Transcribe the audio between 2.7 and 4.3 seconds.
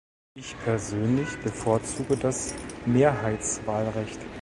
Mehrheitswahlrecht.